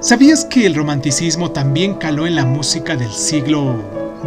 ¿Sabías 0.00 0.46
que 0.46 0.64
el 0.64 0.74
romanticismo 0.74 1.50
también 1.50 1.92
caló 1.92 2.26
en 2.26 2.34
la 2.34 2.46
música 2.46 2.96
del 2.96 3.12
siglo 3.12 3.76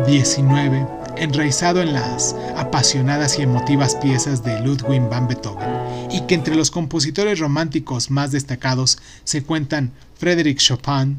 XIX, 0.06 0.86
enraizado 1.18 1.82
en 1.82 1.94
las 1.94 2.36
apasionadas 2.56 3.40
y 3.40 3.42
emotivas 3.42 3.96
piezas 3.96 4.44
de 4.44 4.62
Ludwig 4.62 5.02
van 5.10 5.28
Beethoven, 5.28 5.68
y 6.12 6.22
que 6.28 6.36
entre 6.36 6.56
los 6.56 6.70
compositores 6.70 7.40
románticos 7.40 8.12
más 8.12 8.32
destacados 8.32 9.00
se 9.24 9.42
cuentan 9.42 9.92
Frédéric 10.16 10.60
Chopin, 10.60 11.18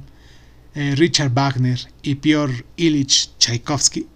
eh, 0.77 0.95
Richard 0.97 1.33
Wagner 1.35 1.81
y 2.03 2.15
Piotr 2.15 2.65
Ilich 2.77 3.31
Tchaikovsky? 3.39 4.07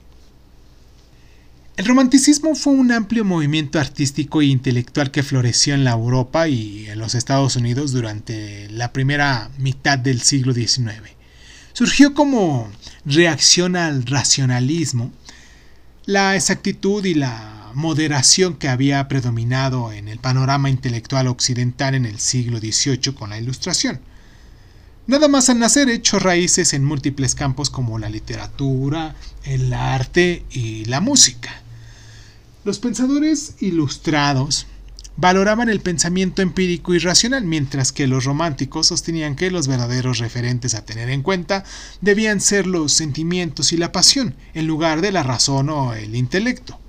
El 1.79 1.85
romanticismo 1.85 2.57
fue 2.57 2.73
un 2.73 2.91
amplio 2.91 3.25
movimiento 3.25 3.79
artístico 3.79 4.43
e 4.43 4.47
intelectual 4.47 5.13
que 5.13 5.23
floreció 5.23 5.75
en 5.75 5.85
la 5.85 5.93
Europa 5.93 6.49
y 6.49 6.89
en 6.89 6.99
los 6.99 7.15
Estados 7.15 7.55
Unidos 7.55 7.93
durante 7.93 8.69
la 8.71 8.93
primera 8.93 9.49
mitad 9.59 9.97
del 9.97 10.21
siglo 10.21 10.53
XIX. 10.53 11.13
Surgió 11.75 12.15
como 12.15 12.69
reacción 13.05 13.77
al 13.77 14.05
racionalismo, 14.07 15.13
la 16.05 16.35
exactitud 16.35 17.05
y 17.05 17.15
la 17.15 17.71
moderación 17.75 18.57
que 18.57 18.67
había 18.67 19.07
predominado 19.07 19.93
en 19.93 20.09
el 20.09 20.19
panorama 20.19 20.71
intelectual 20.71 21.29
occidental 21.29 21.95
en 21.95 22.07
el 22.07 22.19
siglo 22.19 22.59
XVIII 22.59 23.15
con 23.15 23.31
la 23.31 23.39
Ilustración. 23.39 24.01
Nada 25.07 25.29
más 25.29 25.49
al 25.49 25.61
nacer 25.61 25.89
echó 25.91 26.19
raíces 26.19 26.75
en 26.75 26.85
múltiples 26.85 27.37
campos 27.37 27.71
como 27.71 28.01
la 28.01 28.09
literatura, 28.09 29.15
el 29.45 29.73
arte 29.73 30.45
y 30.51 30.85
la 30.87 31.01
música. 31.01 31.63
Los 32.65 32.81
pensadores 32.81 33.55
ilustrados 33.61 34.67
valoraban 35.17 35.69
el 35.69 35.81
pensamiento 35.81 36.43
empírico 36.43 36.93
y 36.93 36.99
racional, 36.99 37.45
mientras 37.45 37.93
que 37.93 38.09
los 38.09 38.25
románticos 38.25 38.89
sostenían 38.89 39.37
que 39.37 39.53
los 39.53 39.69
verdaderos 39.69 40.19
referentes 40.19 40.75
a 40.75 40.85
tener 40.85 41.09
en 41.09 41.23
cuenta 41.23 41.65
debían 42.01 42.41
ser 42.41 42.67
los 42.67 42.93
sentimientos 42.93 43.73
y 43.73 43.77
la 43.77 43.93
pasión, 43.93 44.35
en 44.55 44.67
lugar 44.67 45.03
de 45.03 45.13
la 45.13 45.23
razón 45.23 45.69
o 45.69 45.95
el 45.95 46.17
intelecto. 46.17 46.81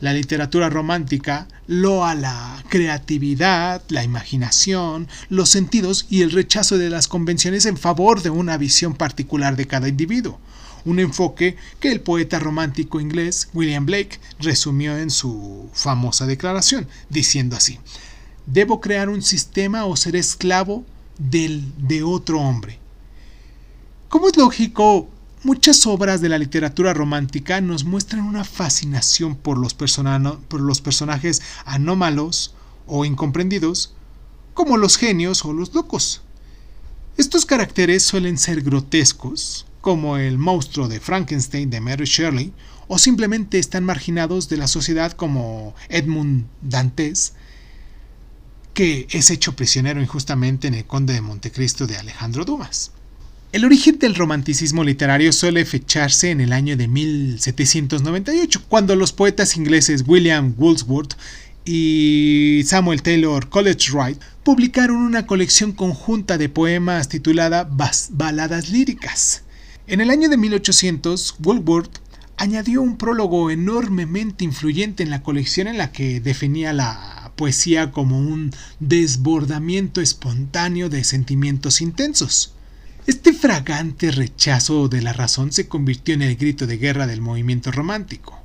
La 0.00 0.12
literatura 0.12 0.70
romántica 0.70 1.48
loa 1.66 2.14
la 2.14 2.62
creatividad, 2.68 3.82
la 3.88 4.04
imaginación, 4.04 5.08
los 5.28 5.48
sentidos 5.48 6.06
y 6.08 6.22
el 6.22 6.30
rechazo 6.30 6.78
de 6.78 6.90
las 6.90 7.08
convenciones 7.08 7.66
en 7.66 7.76
favor 7.76 8.22
de 8.22 8.30
una 8.30 8.56
visión 8.56 8.94
particular 8.94 9.56
de 9.56 9.66
cada 9.66 9.88
individuo 9.88 10.38
un 10.84 11.00
enfoque 11.00 11.56
que 11.80 11.90
el 11.92 12.00
poeta 12.00 12.38
romántico 12.38 13.00
inglés 13.00 13.48
William 13.54 13.86
Blake 13.86 14.20
resumió 14.40 14.96
en 14.96 15.10
su 15.10 15.68
famosa 15.72 16.26
declaración, 16.26 16.88
diciendo 17.08 17.56
así, 17.56 17.78
Debo 18.46 18.80
crear 18.80 19.10
un 19.10 19.22
sistema 19.22 19.84
o 19.84 19.94
ser 19.96 20.16
esclavo 20.16 20.84
del 21.18 21.72
de 21.76 22.02
otro 22.02 22.40
hombre. 22.40 22.78
Como 24.08 24.28
es 24.28 24.36
lógico, 24.38 25.08
muchas 25.42 25.86
obras 25.86 26.20
de 26.22 26.30
la 26.30 26.38
literatura 26.38 26.94
romántica 26.94 27.60
nos 27.60 27.84
muestran 27.84 28.22
una 28.22 28.44
fascinación 28.44 29.36
por 29.36 29.58
los, 29.58 29.74
por 29.74 30.60
los 30.60 30.80
personajes 30.80 31.42
anómalos 31.66 32.54
o 32.86 33.04
incomprendidos, 33.04 33.92
como 34.54 34.78
los 34.78 34.96
genios 34.96 35.44
o 35.44 35.52
los 35.52 35.74
locos. 35.74 36.22
Estos 37.18 37.44
caracteres 37.44 38.02
suelen 38.02 38.38
ser 38.38 38.62
grotescos, 38.62 39.66
como 39.80 40.16
el 40.16 40.38
monstruo 40.38 40.88
de 40.88 41.00
Frankenstein 41.00 41.70
de 41.70 41.80
Mary 41.80 42.04
Shelley, 42.04 42.52
o 42.88 42.98
simplemente 42.98 43.58
están 43.58 43.84
marginados 43.84 44.48
de 44.48 44.56
la 44.56 44.66
sociedad 44.66 45.12
como 45.12 45.74
Edmund 45.88 46.46
Dantes, 46.62 47.34
que 48.74 49.06
es 49.10 49.30
hecho 49.30 49.56
prisionero 49.56 50.00
injustamente 50.00 50.68
en 50.68 50.74
el 50.74 50.84
Conde 50.84 51.14
de 51.14 51.20
Montecristo 51.20 51.86
de 51.86 51.96
Alejandro 51.96 52.44
Dumas. 52.44 52.92
El 53.50 53.64
origen 53.64 53.98
del 53.98 54.14
romanticismo 54.14 54.84
literario 54.84 55.32
suele 55.32 55.64
fecharse 55.64 56.30
en 56.30 56.42
el 56.42 56.52
año 56.52 56.76
de 56.76 56.86
1798, 56.86 58.64
cuando 58.68 58.94
los 58.94 59.12
poetas 59.12 59.56
ingleses 59.56 60.04
William 60.06 60.54
Wordsworth 60.58 61.14
y 61.64 62.62
Samuel 62.66 63.02
Taylor 63.02 63.48
Coleridge 63.48 63.90
Wright 63.92 64.20
publicaron 64.42 64.96
una 64.96 65.26
colección 65.26 65.72
conjunta 65.72 66.38
de 66.38 66.48
poemas 66.48 67.08
titulada 67.08 67.68
Baladas 68.10 68.70
líricas. 68.70 69.42
En 69.90 70.02
el 70.02 70.10
año 70.10 70.28
de 70.28 70.36
1800, 70.36 71.36
Woolworth 71.42 72.00
añadió 72.36 72.82
un 72.82 72.98
prólogo 72.98 73.50
enormemente 73.50 74.44
influyente 74.44 75.02
en 75.02 75.08
la 75.08 75.22
colección 75.22 75.66
en 75.66 75.78
la 75.78 75.92
que 75.92 76.20
definía 76.20 76.74
la 76.74 77.32
poesía 77.36 77.90
como 77.90 78.18
un 78.18 78.50
desbordamiento 78.80 80.02
espontáneo 80.02 80.90
de 80.90 81.04
sentimientos 81.04 81.80
intensos. 81.80 82.52
Este 83.06 83.32
fragante 83.32 84.10
rechazo 84.10 84.88
de 84.88 85.00
la 85.00 85.14
razón 85.14 85.52
se 85.52 85.68
convirtió 85.68 86.12
en 86.12 86.20
el 86.20 86.36
grito 86.36 86.66
de 86.66 86.76
guerra 86.76 87.06
del 87.06 87.22
movimiento 87.22 87.72
romántico. 87.72 88.38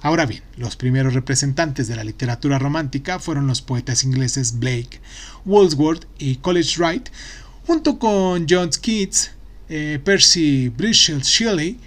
Ahora 0.00 0.24
bien, 0.24 0.44
los 0.56 0.76
primeros 0.76 1.12
representantes 1.12 1.88
de 1.88 1.96
la 1.96 2.04
literatura 2.04 2.58
romántica 2.58 3.18
fueron 3.18 3.46
los 3.46 3.60
poetas 3.60 4.02
ingleses 4.02 4.58
Blake, 4.58 5.02
Wordsworth 5.44 6.06
y 6.18 6.36
Coleridge 6.36 6.78
Wright, 6.78 7.10
junto 7.66 7.98
con 7.98 8.46
John 8.48 8.70
Keats, 8.80 9.35
eh, 9.68 9.98
Percy 10.02 10.68
Bysshe 10.68 11.18
Shelley 11.20 11.78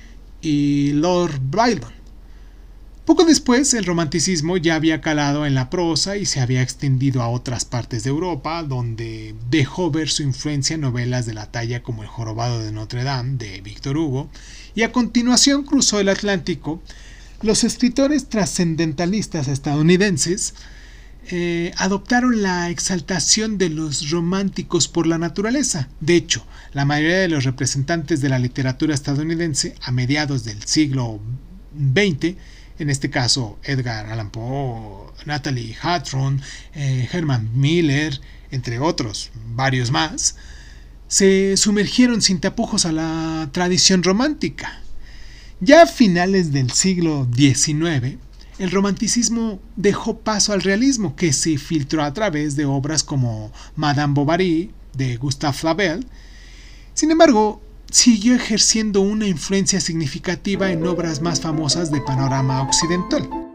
y 0.42 0.92
Lord 0.94 1.40
Byron. 1.42 2.00
Poco 3.10 3.26
después, 3.26 3.74
el 3.74 3.86
romanticismo 3.86 4.58
ya 4.58 4.76
había 4.76 5.02
calado 5.02 5.48
en 5.48 5.56
la 5.56 5.72
prosa 5.72 6.18
y 6.18 6.28
se 6.28 6.42
había 6.42 6.62
extendido 6.62 7.24
a 7.24 7.30
otras 7.30 7.66
partes 7.66 8.04
de 8.04 8.12
Europa, 8.12 8.62
donde 8.62 9.34
dejó 9.50 9.90
ver 9.90 10.10
su 10.10 10.22
influencia 10.22 10.76
en 10.76 10.82
novelas 10.82 11.26
de 11.26 11.34
la 11.34 11.52
talla 11.52 11.82
como 11.82 12.04
El 12.04 12.08
jorobado 12.08 12.60
de 12.60 12.72
Notre 12.72 13.04
Dame 13.04 13.38
de 13.38 13.62
Victor 13.62 13.98
Hugo, 13.98 14.30
y 14.76 14.84
a 14.84 14.92
continuación 14.92 15.64
cruzó 15.64 16.00
el 16.00 16.10
Atlántico. 16.10 16.84
Los 17.42 17.64
escritores 17.64 18.30
trascendentalistas 18.30 19.48
estadounidenses 19.48 20.54
eh, 21.28 21.72
adoptaron 21.78 22.42
la 22.42 22.70
exaltación 22.70 23.58
de 23.58 23.70
los 23.70 24.10
románticos 24.10 24.88
por 24.88 25.06
la 25.06 25.18
naturaleza. 25.18 25.90
De 26.00 26.16
hecho, 26.16 26.46
la 26.74 26.86
mayoría 26.86 27.20
de 27.20 27.28
los 27.28 27.44
representantes 27.44 28.22
de 28.22 28.30
la 28.30 28.40
literatura 28.40 28.96
estadounidense 28.96 29.76
a 29.82 29.92
mediados 29.92 30.44
del 30.44 30.64
siglo 30.64 31.20
XX, 31.78 32.36
en 32.80 32.90
este 32.90 33.10
caso 33.10 33.60
Edgar 33.64 34.08
Allan 34.08 34.32
Poe, 34.32 35.12
Natalie 35.26 35.78
Hawthorne, 35.82 36.42
eh, 36.74 37.08
Herman 37.12 37.50
Miller, 37.54 38.20
entre 38.52 38.80
otros, 38.80 39.30
varios 39.54 39.92
más, 39.92 40.36
se 41.08 41.58
sumergieron 41.58 42.22
sin 42.22 42.40
tapujos 42.40 42.86
a 42.86 42.92
la 42.92 43.50
tradición 43.52 44.04
romántica. 44.04 44.82
Ya 45.60 45.84
a 45.84 45.88
finales 45.88 46.54
del 46.54 46.72
siglo 46.72 47.28
XIX, 47.36 48.18
el 48.60 48.72
romanticismo 48.72 49.60
dejó 49.78 50.20
paso 50.20 50.54
al 50.54 50.62
realismo, 50.62 51.16
que 51.16 51.34
se 51.34 51.58
filtró 51.58 52.04
a 52.04 52.14
través 52.14 52.56
de 52.56 52.66
obras 52.66 53.04
como 53.04 53.52
Madame 53.76 54.14
Bovary 54.14 54.72
de 54.94 55.16
Gustave 55.16 55.54
Flaubert. 55.54 56.06
Sin 56.94 57.10
embargo, 57.10 57.62
siguió 57.90 58.36
ejerciendo 58.36 59.02
una 59.02 59.28
influencia 59.28 59.80
significativa 59.80 60.72
en 60.72 60.86
obras 60.86 61.22
más 61.22 61.40
famosas 61.40 61.90
de 61.90 62.02
panorama 62.02 62.62
occidental. 62.62 63.49